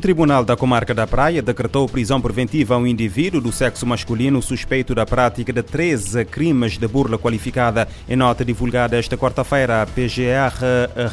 O 0.00 0.08
Tribunal 0.10 0.46
da 0.46 0.56
Comarca 0.56 0.94
da 0.94 1.06
Praia 1.06 1.42
decretou 1.42 1.86
prisão 1.86 2.22
preventiva 2.22 2.74
a 2.74 2.78
um 2.78 2.86
indivíduo 2.86 3.38
do 3.38 3.52
sexo 3.52 3.84
masculino 3.84 4.40
suspeito 4.40 4.94
da 4.94 5.04
prática 5.04 5.52
de 5.52 5.62
13 5.62 6.24
crimes 6.24 6.78
de 6.78 6.88
burla 6.88 7.18
qualificada. 7.18 7.86
Em 8.08 8.16
nota 8.16 8.42
divulgada 8.42 8.96
esta 8.96 9.18
quarta-feira, 9.18 9.82
a 9.82 9.86
PGR 9.86 10.56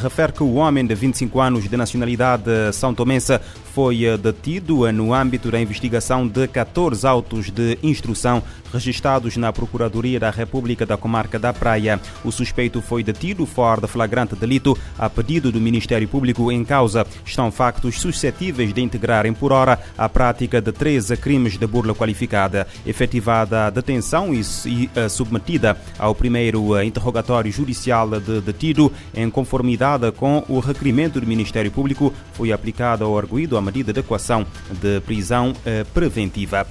refere 0.02 0.32
que 0.32 0.42
o 0.42 0.54
homem 0.54 0.86
de 0.86 0.94
25 0.94 1.38
anos 1.38 1.68
de 1.68 1.76
nacionalidade 1.76 2.50
são 2.72 2.94
tomense 2.94 3.38
foi 3.74 3.98
detido 4.16 4.90
no 4.90 5.14
âmbito 5.14 5.52
da 5.52 5.60
investigação 5.60 6.26
de 6.26 6.48
14 6.48 7.06
autos 7.06 7.48
de 7.48 7.78
instrução 7.80 8.42
registrados 8.72 9.36
na 9.36 9.52
Procuradoria 9.52 10.18
da 10.18 10.30
República 10.30 10.84
da 10.84 10.96
Comarca 10.96 11.38
da 11.38 11.52
Praia. 11.52 12.00
O 12.24 12.32
suspeito 12.32 12.82
foi 12.82 13.04
detido 13.04 13.46
fora 13.46 13.80
de 13.80 13.86
flagrante 13.86 14.34
delito 14.34 14.76
a 14.98 15.08
pedido 15.08 15.52
do 15.52 15.60
Ministério 15.60 16.08
Público 16.08 16.50
em 16.50 16.64
causa. 16.64 17.06
Estão 17.24 17.52
factos 17.52 18.00
suscetíveis 18.00 18.74
de 18.74 18.77
integrarem 18.80 19.32
por 19.32 19.52
hora 19.52 19.78
a 19.96 20.08
prática 20.08 20.60
de 20.60 20.72
13 20.72 21.16
crimes 21.16 21.56
de 21.56 21.66
burla 21.66 21.94
qualificada. 21.94 22.66
Efetivada 22.86 23.66
a 23.66 23.70
detenção 23.70 24.34
e, 24.34 24.40
e 24.66 24.90
uh, 24.98 25.08
submetida 25.08 25.76
ao 25.98 26.14
primeiro 26.14 26.72
uh, 26.72 26.82
interrogatório 26.82 27.50
judicial 27.50 28.08
de 28.20 28.40
detido, 28.40 28.92
em 29.14 29.28
conformidade 29.30 30.10
com 30.12 30.44
o 30.48 30.60
requerimento 30.60 31.20
do 31.20 31.26
Ministério 31.26 31.70
Público, 31.70 32.12
foi 32.32 32.52
aplicada 32.52 33.04
ao 33.04 33.18
arguído 33.18 33.56
a 33.56 33.62
medida 33.62 33.92
de 33.92 34.00
equação 34.00 34.46
de 34.70 35.00
prisão 35.00 35.50
uh, 35.50 35.84
preventiva. 35.92 36.66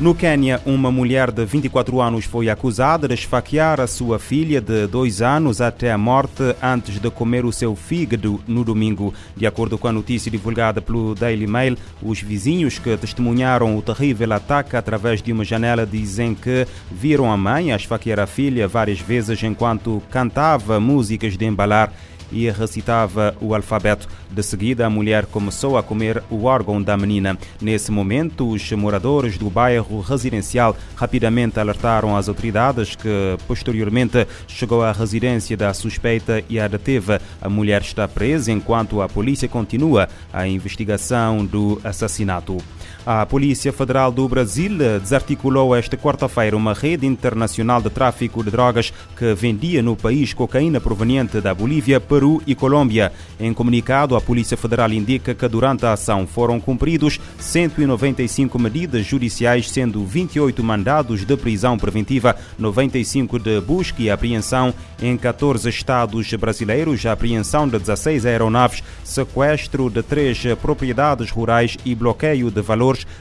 No 0.00 0.14
Quênia, 0.14 0.62
uma 0.64 0.90
mulher 0.90 1.30
de 1.30 1.44
24 1.44 2.00
anos 2.00 2.24
foi 2.24 2.48
acusada 2.48 3.06
de 3.06 3.12
esfaquear 3.12 3.78
a 3.82 3.86
sua 3.86 4.18
filha 4.18 4.58
de 4.58 4.86
dois 4.86 5.20
anos 5.20 5.60
até 5.60 5.92
a 5.92 5.98
morte 5.98 6.42
antes 6.62 6.98
de 6.98 7.10
comer 7.10 7.44
o 7.44 7.52
seu 7.52 7.76
fígado 7.76 8.40
no 8.48 8.64
domingo. 8.64 9.12
De 9.36 9.46
acordo 9.46 9.76
com 9.76 9.88
a 9.88 9.92
notícia 9.92 10.30
divulgada 10.30 10.80
pelo 10.80 11.14
Daily 11.14 11.46
Mail, 11.46 11.76
os 12.02 12.22
vizinhos 12.22 12.78
que 12.78 12.96
testemunharam 12.96 13.76
o 13.76 13.82
terrível 13.82 14.32
ataque 14.32 14.74
através 14.74 15.20
de 15.20 15.34
uma 15.34 15.44
janela 15.44 15.84
dizem 15.84 16.34
que 16.34 16.66
viram 16.90 17.30
a 17.30 17.36
mãe 17.36 17.70
a 17.70 17.76
esfaquear 17.76 18.20
a 18.20 18.26
filha 18.26 18.66
várias 18.66 19.00
vezes 19.00 19.42
enquanto 19.42 20.02
cantava 20.10 20.80
músicas 20.80 21.36
de 21.36 21.44
embalar 21.44 21.92
e 22.30 22.50
recitava 22.50 23.34
o 23.40 23.54
alfabeto. 23.54 24.08
De 24.30 24.42
seguida, 24.42 24.86
a 24.86 24.90
mulher 24.90 25.26
começou 25.26 25.76
a 25.76 25.82
comer 25.82 26.22
o 26.30 26.44
órgão 26.44 26.80
da 26.80 26.96
menina. 26.96 27.36
Nesse 27.60 27.90
momento, 27.90 28.48
os 28.48 28.70
moradores 28.72 29.36
do 29.36 29.50
bairro 29.50 30.00
residencial 30.00 30.76
rapidamente 30.94 31.58
alertaram 31.58 32.16
as 32.16 32.28
autoridades, 32.28 32.94
que 32.94 33.36
posteriormente 33.46 34.26
chegou 34.46 34.82
à 34.82 34.92
residência 34.92 35.56
da 35.56 35.74
suspeita 35.74 36.42
e 36.48 36.60
a 36.60 36.68
deteve. 36.68 37.18
A 37.40 37.48
mulher 37.48 37.82
está 37.82 38.06
presa 38.06 38.52
enquanto 38.52 39.02
a 39.02 39.08
polícia 39.08 39.48
continua 39.48 40.08
a 40.32 40.46
investigação 40.46 41.44
do 41.44 41.80
assassinato. 41.82 42.58
A 43.06 43.24
Polícia 43.24 43.72
Federal 43.72 44.12
do 44.12 44.28
Brasil 44.28 44.76
desarticulou 45.00 45.74
esta 45.74 45.96
quarta-feira 45.96 46.56
uma 46.56 46.74
rede 46.74 47.06
internacional 47.06 47.80
de 47.80 47.88
tráfico 47.88 48.44
de 48.44 48.50
drogas 48.50 48.92
que 49.16 49.32
vendia 49.34 49.82
no 49.82 49.96
país 49.96 50.34
cocaína 50.34 50.80
proveniente 50.80 51.40
da 51.40 51.54
Bolívia, 51.54 51.98
Peru 51.98 52.42
e 52.46 52.54
Colômbia. 52.54 53.12
Em 53.38 53.54
comunicado, 53.54 54.16
a 54.16 54.20
Polícia 54.20 54.56
Federal 54.56 54.92
indica 54.92 55.34
que 55.34 55.48
durante 55.48 55.86
a 55.86 55.92
ação 55.92 56.26
foram 56.26 56.60
cumpridos 56.60 57.18
195 57.38 58.58
medidas 58.58 59.06
judiciais, 59.06 59.70
sendo 59.70 60.04
28 60.04 60.62
mandados 60.62 61.24
de 61.24 61.36
prisão 61.36 61.78
preventiva, 61.78 62.36
95 62.58 63.38
de 63.38 63.60
busca 63.60 64.02
e 64.02 64.10
apreensão 64.10 64.74
em 65.00 65.16
14 65.16 65.68
estados 65.68 66.32
brasileiros, 66.34 67.06
apreensão 67.06 67.66
de 67.66 67.78
16 67.78 68.26
aeronaves, 68.26 68.82
sequestro 69.02 69.88
de 69.88 70.02
três 70.02 70.42
propriedades 70.60 71.30
rurais 71.30 71.76
e 71.84 71.94
bloqueio 71.94 72.50
de 72.50 72.60
valores 72.60 72.79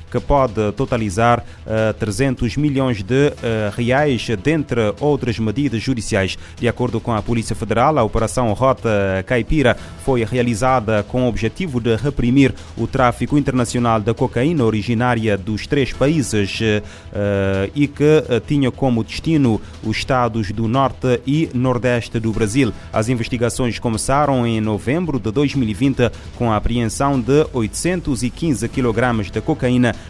que 0.10 0.20
pode 0.20 0.72
totalizar 0.74 1.40
uh, 1.40 1.94
300 1.94 2.58
milhões 2.58 3.04
de 3.04 3.28
uh, 3.28 3.34
reais, 3.76 4.28
dentre 4.44 4.94
outras 5.00 5.38
medidas 5.40 5.82
judiciais. 5.82 6.38
De 6.60 6.68
acordo 6.68 7.00
com 7.00 7.14
a 7.14 7.22
Polícia 7.22 7.56
Federal, 7.56 7.98
a 7.98 8.04
Operação 8.04 8.52
Rota 8.54 8.90
Caipira 9.26 9.78
foi 10.04 10.24
realizada 10.24 11.04
com 11.04 11.24
o 11.24 11.28
objetivo 11.28 11.80
de 11.80 11.96
reprimir 11.96 12.54
o 12.76 12.88
tráfico 12.88 13.38
internacional 13.38 14.00
da 14.00 14.14
cocaína 14.14 14.64
originária 14.64 15.38
dos 15.38 15.68
três 15.68 15.94
países 15.94 16.60
uh, 16.62 17.72
e 17.76 17.88
que 17.88 18.24
tinha 18.48 18.72
como 18.72 19.04
destino 19.04 19.62
os 19.84 19.98
estados 19.98 20.52
do 20.52 20.68
Norte 20.68 21.22
e 21.26 21.50
Nordeste 21.54 22.20
do 22.20 22.32
Brasil. 22.32 22.74
As 22.92 23.10
investigações 23.10 23.78
começaram 23.78 24.46
em 24.48 24.60
novembro 24.60 25.20
de 25.20 25.32
2020 25.32 26.12
com 26.36 26.52
a 26.52 26.56
apreensão 26.56 27.20
de 27.20 27.46
815 27.54 28.68
kg 28.70 29.30
de 29.32 29.42
cocaína 29.42 29.49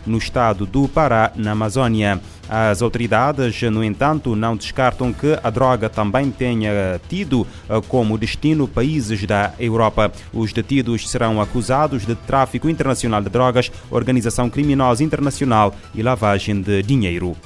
no 0.05 0.17
estado 0.17 0.65
do 0.65 0.87
Pará, 0.87 1.31
na 1.35 1.51
Amazônia. 1.51 2.19
As 2.49 2.81
autoridades, 2.81 3.61
no 3.63 3.83
entanto, 3.83 4.35
não 4.35 4.57
descartam 4.57 5.13
que 5.13 5.37
a 5.43 5.49
droga 5.49 5.87
também 5.87 6.31
tenha 6.31 6.99
tido 7.07 7.45
como 7.87 8.17
destino 8.17 8.67
países 8.67 9.23
da 9.25 9.53
Europa. 9.59 10.11
Os 10.33 10.51
detidos 10.51 11.09
serão 11.09 11.39
acusados 11.39 12.05
de 12.05 12.15
tráfico 12.15 12.67
internacional 12.67 13.21
de 13.21 13.29
drogas, 13.29 13.71
organização 13.91 14.49
criminosa 14.49 15.03
internacional 15.03 15.75
e 15.93 16.01
lavagem 16.01 16.59
de 16.59 16.81
dinheiro. 16.81 17.37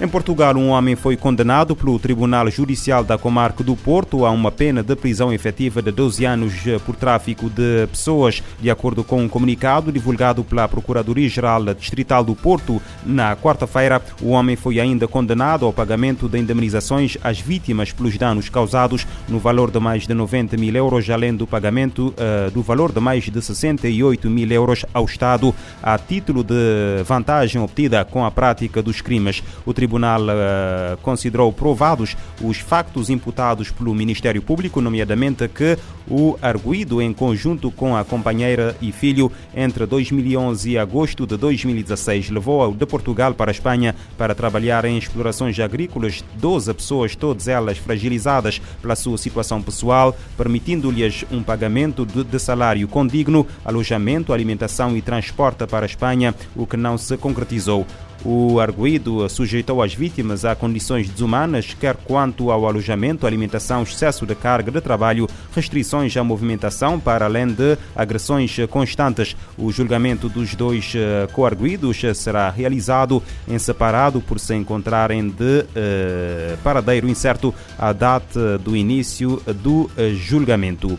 Em 0.00 0.08
Portugal, 0.08 0.56
um 0.56 0.70
homem 0.70 0.96
foi 0.96 1.16
condenado 1.16 1.76
pelo 1.76 2.00
Tribunal 2.00 2.50
Judicial 2.50 3.04
da 3.04 3.16
Comarca 3.16 3.62
do 3.62 3.76
Porto 3.76 4.26
a 4.26 4.30
uma 4.32 4.50
pena 4.50 4.82
de 4.82 4.96
prisão 4.96 5.32
efetiva 5.32 5.80
de 5.80 5.92
12 5.92 6.24
anos 6.24 6.52
por 6.84 6.96
tráfico 6.96 7.48
de 7.48 7.86
pessoas. 7.86 8.42
De 8.60 8.68
acordo 8.68 9.04
com 9.04 9.22
um 9.22 9.28
comunicado 9.28 9.92
divulgado 9.92 10.42
pela 10.42 10.66
Procuradoria-Geral 10.66 11.72
Distrital 11.74 12.24
do 12.24 12.34
Porto, 12.34 12.82
na 13.06 13.36
quarta-feira, 13.36 14.02
o 14.20 14.30
homem 14.30 14.56
foi 14.56 14.80
ainda 14.80 15.06
condenado 15.06 15.64
ao 15.64 15.72
pagamento 15.72 16.28
de 16.28 16.40
indemnizações 16.40 17.16
às 17.22 17.38
vítimas 17.38 17.92
pelos 17.92 18.18
danos 18.18 18.48
causados 18.48 19.06
no 19.28 19.38
valor 19.38 19.70
de 19.70 19.78
mais 19.78 20.08
de 20.08 20.12
90 20.12 20.56
mil 20.56 20.74
euros, 20.74 21.08
além 21.08 21.36
do 21.36 21.46
pagamento 21.46 22.12
uh, 22.18 22.50
do 22.50 22.62
valor 22.62 22.90
de 22.90 22.98
mais 22.98 23.30
de 23.30 23.40
68 23.40 24.28
mil 24.28 24.50
euros 24.50 24.84
ao 24.92 25.04
Estado, 25.04 25.54
a 25.80 25.96
título 25.96 26.42
de 26.42 27.00
vantagem 27.06 27.62
obtida 27.62 28.04
com 28.04 28.24
a 28.24 28.30
prática 28.32 28.82
dos 28.82 29.00
crimes. 29.00 29.40
O 29.64 29.72
Tribunal 29.84 30.22
uh, 30.22 30.96
considerou 31.02 31.52
provados 31.52 32.16
os 32.40 32.56
factos 32.56 33.10
imputados 33.10 33.70
pelo 33.70 33.94
Ministério 33.94 34.40
Público, 34.40 34.80
nomeadamente 34.80 35.46
que 35.46 35.76
o 36.08 36.38
arguído, 36.40 37.02
em 37.02 37.12
conjunto 37.12 37.70
com 37.70 37.94
a 37.94 38.02
companheira 38.02 38.74
e 38.80 38.90
filho, 38.90 39.30
entre 39.54 39.84
2011 39.84 40.70
e 40.70 40.78
agosto 40.78 41.26
de 41.26 41.36
2016, 41.36 42.30
levou 42.30 42.72
de 42.72 42.86
Portugal 42.86 43.34
para 43.34 43.50
a 43.50 43.52
Espanha 43.52 43.94
para 44.16 44.34
trabalhar 44.34 44.86
em 44.86 44.96
explorações 44.96 45.60
agrícolas 45.60 46.24
12 46.36 46.72
pessoas, 46.72 47.14
todas 47.14 47.46
elas 47.46 47.76
fragilizadas 47.76 48.62
pela 48.80 48.96
sua 48.96 49.18
situação 49.18 49.60
pessoal, 49.60 50.16
permitindo-lhes 50.34 51.26
um 51.30 51.42
pagamento 51.42 52.06
de, 52.06 52.24
de 52.24 52.38
salário 52.38 52.88
condigno, 52.88 53.46
alojamento, 53.62 54.32
alimentação 54.32 54.96
e 54.96 55.02
transporte 55.02 55.66
para 55.66 55.84
a 55.84 55.86
Espanha, 55.86 56.34
o 56.56 56.66
que 56.66 56.76
não 56.76 56.96
se 56.96 57.18
concretizou. 57.18 57.86
O 58.24 58.58
arguído 58.58 59.28
sujeitou 59.28 59.82
as 59.82 59.92
vítimas 59.92 60.46
a 60.46 60.54
condições 60.54 61.10
desumanas, 61.10 61.76
quer 61.78 61.94
quanto 61.94 62.50
ao 62.50 62.66
alojamento, 62.66 63.26
alimentação, 63.26 63.82
excesso 63.82 64.24
de 64.24 64.34
carga 64.34 64.70
de 64.70 64.80
trabalho, 64.80 65.28
restrições 65.54 66.16
à 66.16 66.24
movimentação, 66.24 66.98
para 66.98 67.26
além 67.26 67.48
de 67.48 67.76
agressões 67.94 68.56
constantes. 68.70 69.36
O 69.58 69.70
julgamento 69.70 70.28
dos 70.30 70.54
dois 70.54 70.94
coarguidos 71.32 72.00
será 72.14 72.48
realizado 72.48 73.22
em 73.46 73.58
separado 73.58 74.22
por 74.22 74.40
se 74.40 74.54
encontrarem 74.54 75.28
de 75.28 75.66
eh, 75.74 76.56
paradeiro 76.64 77.08
incerto 77.08 77.54
a 77.78 77.92
data 77.92 78.56
do 78.56 78.74
início 78.74 79.42
do 79.62 79.90
julgamento. 80.14 80.98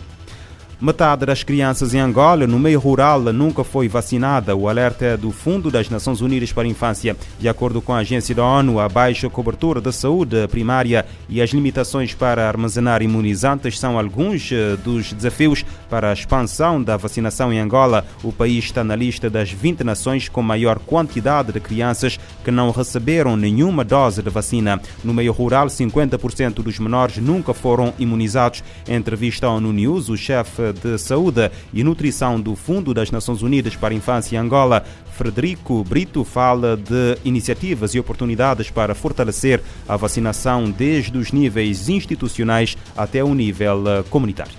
Metade 0.82 1.26
das 1.26 1.42
crianças 1.42 1.94
em 1.94 2.00
Angola, 2.00 2.46
no 2.46 2.60
meio 2.60 2.82
rural, 2.82 3.22
nunca 3.22 3.64
foi 3.64 3.88
vacinada. 3.88 4.54
O 4.54 4.68
alerta 4.68 5.06
é 5.06 5.18
do 5.18 5.32
Fundo 5.32 5.72
das 5.72 5.90
Nações 5.90 6.20
Unidas 6.20 6.52
para 6.52 6.64
a 6.64 6.68
Infância. 6.68 7.16
De 7.40 7.48
acordo 7.48 7.82
com 7.82 7.94
a 7.94 8.00
agência 8.00 8.36
da 8.36 8.44
ONU, 8.44 8.78
a 8.78 8.90
baixa 8.90 9.30
cobertura 9.30 9.80
da 9.80 9.94
saúde 9.94 10.46
primária 10.50 11.06
e 11.30 11.42
as 11.42 11.52
limitações 11.52 12.14
para 12.14 12.46
armazenar 12.46 13.02
imunizantes 13.02 13.80
são 13.80 13.98
alguns 13.98 14.52
dos 14.84 15.14
desafios 15.14 15.64
para 15.90 16.10
a 16.10 16.14
expansão 16.14 16.84
da 16.84 16.98
vacinação 16.98 17.54
em 17.54 17.60
Angola. 17.60 18.06
O 18.22 18.34
país 18.34 18.66
está 18.66 18.84
na 18.84 18.98
lista 18.98 19.30
das 19.30 19.50
20 19.50 19.82
nações 19.86 20.28
com 20.28 20.42
maior 20.42 20.78
quantidade 20.80 21.54
de 21.54 21.60
crianças 21.62 22.20
que 22.44 22.52
não 22.52 22.70
receberam 22.72 23.38
nenhuma 23.38 23.86
dose 23.86 24.22
de 24.22 24.30
vacina. 24.30 24.82
No 25.06 25.14
meio 25.14 25.32
rural, 25.32 25.68
50% 25.68 26.56
dos 26.56 26.80
menores 26.80 27.16
nunca 27.18 27.54
foram 27.54 27.94
imunizados. 27.98 28.62
Em 28.86 28.96
entrevista 28.96 29.48
à 29.48 29.52
ONU 29.52 29.72
News, 29.72 30.10
o 30.10 30.18
chefe 30.18 30.65
de 30.74 30.98
Saúde 30.98 31.52
e 31.74 31.84
Nutrição 31.84 32.40
do 32.40 32.56
Fundo 32.56 32.94
das 32.94 33.12
Nações 33.12 33.42
Unidas 33.42 33.76
para 33.76 33.94
a 33.94 33.98
Infância 33.98 34.36
em 34.36 34.40
Angola, 34.40 34.86
Frederico 35.14 35.84
Brito, 35.84 36.24
fala 36.24 36.76
de 36.76 37.18
iniciativas 37.24 37.94
e 37.96 38.00
oportunidades 38.00 38.70
para 38.70 38.94
fortalecer 38.94 39.62
a 39.88 39.96
vacinação 39.96 40.70
desde 40.70 41.18
os 41.18 41.32
níveis 41.32 41.90
institucionais 41.90 42.78
até 42.96 43.24
o 43.24 43.34
nível 43.34 43.84
comunitário. 44.10 44.54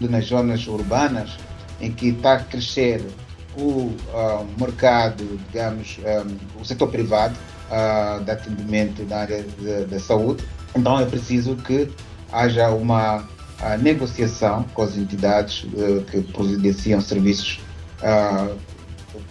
Nas 0.00 0.26
zonas 0.26 0.66
urbanas, 0.66 1.36
em 1.80 1.90
que 1.92 2.08
está 2.08 2.34
a 2.34 2.38
crescer 2.40 3.02
o 3.56 3.92
uh, 4.12 4.46
mercado, 4.58 5.38
digamos, 5.46 5.98
um, 5.98 6.60
o 6.60 6.64
setor 6.64 6.88
privado 6.88 7.34
uh, 7.70 8.22
de 8.22 8.30
atendimento 8.30 9.02
na 9.04 9.16
área 9.16 9.44
da 9.88 9.98
saúde. 9.98 10.44
Então 10.76 11.00
é 11.00 11.06
preciso 11.06 11.56
que 11.56 11.88
haja 12.32 12.70
uma 12.70 13.26
negociação 13.78 14.64
com 14.74 14.82
as 14.82 14.96
entidades 14.96 15.64
uh, 15.64 16.04
que 16.10 16.20
providenciam 16.32 17.00
serviços 17.00 17.60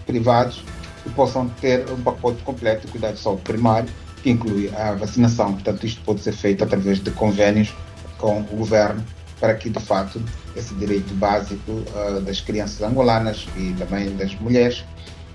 privados 0.05 0.61
que 1.03 1.09
possam 1.11 1.47
ter 1.61 1.89
um 1.89 2.01
pacote 2.01 2.43
completo 2.43 2.85
de 2.85 2.91
cuidado 2.91 3.13
de 3.13 3.21
saúde 3.21 3.41
primário, 3.43 3.89
que 4.21 4.29
inclui 4.29 4.69
a 4.75 4.93
vacinação. 4.93 5.53
Portanto, 5.53 5.85
isto 5.85 6.01
pode 6.01 6.19
ser 6.19 6.33
feito 6.33 6.63
através 6.65 6.99
de 6.99 7.11
convênios 7.11 7.73
com 8.17 8.41
o 8.41 8.57
governo 8.57 9.03
para 9.39 9.53
que, 9.53 9.69
de 9.69 9.79
fato, 9.79 10.21
esse 10.55 10.73
direito 10.75 11.13
básico 11.13 11.71
uh, 11.71 12.19
das 12.21 12.41
crianças 12.41 12.81
angolanas 12.81 13.47
e 13.55 13.73
também 13.73 14.15
das 14.15 14.33
mulheres 14.35 14.83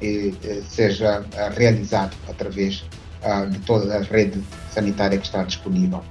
e, 0.01 0.35
eh, 0.43 0.63
seja 0.69 1.21
uh, 1.21 1.57
realizado 1.57 2.17
através 2.29 2.85
uh, 3.23 3.49
de 3.49 3.61
toda 3.61 3.97
a 3.97 4.03
rede 4.03 4.43
sanitária 4.73 5.17
que 5.17 5.25
está 5.25 5.45
disponível. 5.45 6.03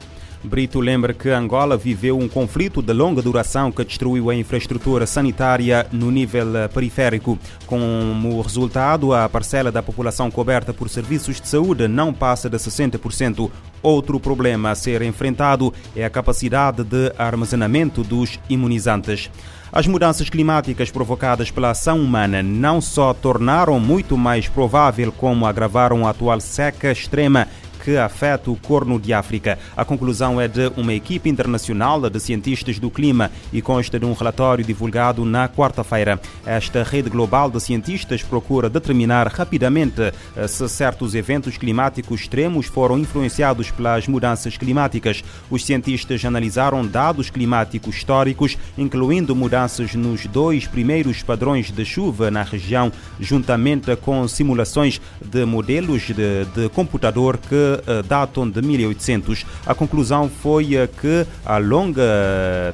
Brito 0.44 0.80
lembra 0.80 1.14
que 1.14 1.30
Angola 1.30 1.78
viveu 1.78 2.18
um 2.18 2.28
conflito 2.28 2.82
de 2.82 2.92
longa 2.94 3.22
duração 3.22 3.72
que 3.72 3.86
destruiu 3.86 4.30
a 4.30 4.36
infraestrutura 4.36 5.06
sanitária 5.06 5.86
no 5.92 6.10
nível 6.10 6.48
periférico. 6.74 7.38
Como 7.68 8.42
resultado, 8.42 9.14
a 9.14 9.30
parcela 9.30 9.72
da 9.72 9.84
população 9.84 10.32
coberta 10.32 10.74
por 10.74 10.90
serviços 10.90 11.40
de 11.40 11.48
saúde 11.48 11.88
não 11.88 12.12
passa 12.12 12.50
de 12.50 12.58
60%. 12.58 13.52
Outro 13.84 14.20
problema 14.20 14.72
a 14.72 14.76
ser 14.76 15.04
enfrentado 15.04 15.72
é 15.96 16.04
a 16.04 16.10
capacidade 16.10 16.84
de 16.84 17.14
armazenamento 17.18 18.04
dos 18.04 18.40
imunizantes. 18.50 19.30
As 19.72 19.88
mudanças 19.88 20.30
climáticas 20.30 20.92
provocadas 20.92 21.50
pela 21.50 21.70
ação 21.70 22.02
humana 22.02 22.44
não 22.44 22.82
só 22.82 23.14
tornaram 23.14 23.80
muito 23.80 24.18
mais 24.18 24.50
provável 24.50 25.12
como 25.14 25.46
agravaram 25.46 26.06
a 26.06 26.10
atual 26.10 26.42
seca 26.42 26.92
extrema 26.92 27.48
que 27.84 27.98
afeta 27.98 28.52
o 28.52 28.56
corno 28.56 29.00
de 29.00 29.14
África. 29.14 29.58
A 29.76 29.84
conclusão 29.84 30.40
é 30.40 30.48
de 30.48 30.72
uma 30.78 30.94
equipe 30.94 31.30
internacional 31.30 32.10
de 32.10 32.20
cientistas 32.20 32.80
do 32.80 32.90
clima 32.90 33.32
e 33.52 33.62
consta 33.62 34.00
de 34.00 34.06
um 34.06 34.14
relatório 34.14 34.64
divulgado 34.64 35.26
na 35.26 35.48
quarta-feira. 35.48 36.20
Esta 36.46 36.84
rede 36.84 37.10
global 37.10 37.50
de 37.50 37.60
cientistas 37.60 38.24
procura 38.24 38.70
determinar 38.70 39.28
rapidamente 39.28 40.14
eh, 40.36 40.48
se 40.48 40.68
certos 40.70 41.16
eventos 41.16 41.58
climáticos 41.58 42.22
extremos 42.22 42.68
foram 42.68 42.98
influenciados 42.98 43.72
pelas 43.72 44.08
mudanças 44.08 44.58
climáticas. 44.58 45.24
Os 45.50 45.66
cientistas 45.66 46.24
analisaram 46.24 46.86
dados 46.86 47.30
climáticos 47.30 47.96
históricos, 47.96 48.58
incluindo 48.78 49.36
mudanças 49.36 49.96
nos 49.96 50.26
dois 50.26 50.68
primeiros 50.68 51.24
padrões 51.24 51.72
de 51.72 51.86
chuva 51.86 52.32
na 52.32 52.44
região, 52.44 52.92
juntamente 53.20 53.96
com 53.98 54.28
simulações 54.28 55.02
de 55.24 55.46
modelos 55.46 56.04
de, 56.08 56.46
de 56.46 56.70
computador 56.70 57.38
que 57.38 57.71
datam 58.08 58.50
de 58.50 58.62
1800. 58.62 59.46
A 59.66 59.74
conclusão 59.74 60.30
foi 60.30 60.76
eh, 60.76 60.88
que 60.88 61.26
a 61.46 61.58
longa 61.58 62.02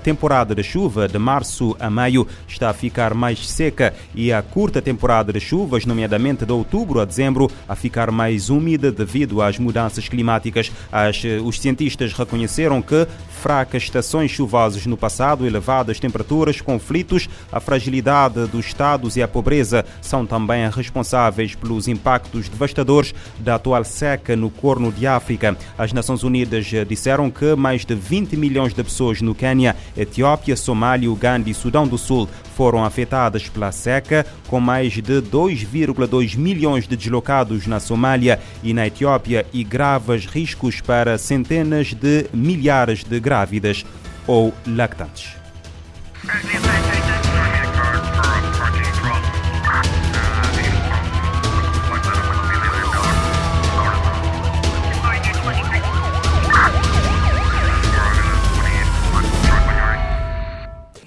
temporada 0.03 0.55
de 0.55 0.63
chuva, 0.63 1.07
de 1.07 1.17
março 1.17 1.75
a 1.79 1.89
maio, 1.89 2.27
está 2.47 2.69
a 2.69 2.73
ficar 2.73 3.13
mais 3.13 3.49
seca 3.49 3.93
e 4.15 4.31
a 4.31 4.41
curta 4.41 4.81
temporada 4.81 5.31
de 5.33 5.39
chuvas, 5.39 5.85
nomeadamente 5.85 6.45
de 6.45 6.51
outubro 6.51 6.99
a 6.99 7.05
dezembro, 7.05 7.49
a 7.67 7.75
ficar 7.75 8.11
mais 8.11 8.49
úmida 8.49 8.91
devido 8.91 9.41
às 9.41 9.59
mudanças 9.59 10.07
climáticas. 10.07 10.71
As, 10.91 11.23
eh, 11.23 11.39
os 11.43 11.59
cientistas 11.59 12.13
reconheceram 12.13 12.81
que 12.81 13.07
fracas 13.37 13.83
estações 13.83 14.31
chuvosas 14.31 14.85
no 14.85 14.97
passado, 14.97 15.45
elevadas 15.45 15.99
temperaturas, 15.99 16.59
conflitos, 16.59 17.29
a 17.51 17.59
fragilidade 17.59 18.45
dos 18.47 18.65
Estados 18.65 19.15
e 19.15 19.21
a 19.21 19.27
pobreza 19.27 19.85
são 20.01 20.25
também 20.25 20.69
responsáveis 20.69 21.55
pelos 21.55 21.87
impactos 21.87 22.49
devastadores 22.49 23.13
da 23.39 23.55
atual 23.55 23.83
seca 23.83 24.35
no 24.35 24.49
corno 24.49 24.86
De 24.91 25.07
África. 25.07 25.57
As 25.77 25.93
Nações 25.93 26.23
Unidas 26.23 26.65
disseram 26.87 27.29
que 27.29 27.55
mais 27.55 27.85
de 27.85 27.95
20 27.95 28.35
milhões 28.35 28.73
de 28.73 28.83
pessoas 28.83 29.21
no 29.21 29.35
Quênia, 29.35 29.75
Etiópia, 29.95 30.55
Somália, 30.55 31.11
Uganda 31.11 31.49
e 31.49 31.53
Sudão 31.53 31.87
do 31.87 31.97
Sul 31.97 32.27
foram 32.55 32.83
afetadas 32.83 33.47
pela 33.47 33.71
seca, 33.71 34.25
com 34.47 34.59
mais 34.59 34.93
de 34.93 35.01
2,2 35.21 36.37
milhões 36.37 36.87
de 36.87 36.95
deslocados 36.95 37.67
na 37.67 37.79
Somália 37.79 38.39
e 38.63 38.73
na 38.73 38.87
Etiópia 38.87 39.45
e 39.53 39.63
graves 39.63 40.25
riscos 40.25 40.81
para 40.81 41.17
centenas 41.17 41.93
de 41.93 42.25
milhares 42.33 43.03
de 43.03 43.19
grávidas 43.19 43.85
ou 44.25 44.53
lactantes. 44.65 45.37